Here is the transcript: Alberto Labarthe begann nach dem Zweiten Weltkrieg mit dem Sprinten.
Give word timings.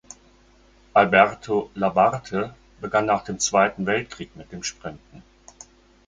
Alberto 0.95 1.69
Labarthe 1.75 2.55
begann 2.79 3.05
nach 3.05 3.23
dem 3.23 3.37
Zweiten 3.37 3.85
Weltkrieg 3.85 4.35
mit 4.35 4.51
dem 4.51 4.63
Sprinten. 4.63 5.21